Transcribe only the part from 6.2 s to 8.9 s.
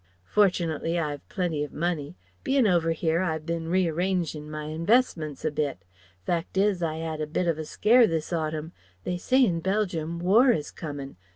Fact is, I 'ad a bit of a scare this autumn.